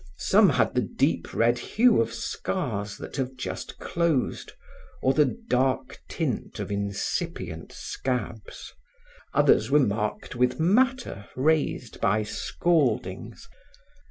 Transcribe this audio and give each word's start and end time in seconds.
Some 0.17 0.49
had 0.49 0.73
the 0.73 0.81
deep 0.81 1.31
red 1.31 1.59
hue 1.59 2.01
of 2.01 2.11
scars 2.11 2.97
that 2.97 3.17
have 3.17 3.35
just 3.35 3.77
closed 3.77 4.51
or 5.03 5.13
the 5.13 5.37
dark 5.47 6.01
tint 6.09 6.59
of 6.59 6.71
incipient 6.71 7.71
scabs. 7.71 8.73
Others 9.35 9.69
were 9.69 9.77
marked 9.79 10.35
with 10.35 10.59
matter 10.59 11.27
raised 11.35 12.01
by 12.01 12.23
scaldings. 12.23 13.47